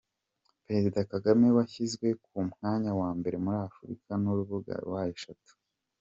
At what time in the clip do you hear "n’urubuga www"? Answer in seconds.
4.21-5.43